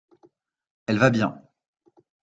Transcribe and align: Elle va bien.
Elle 0.87 0.97
va 0.97 1.11
bien. 1.11 1.43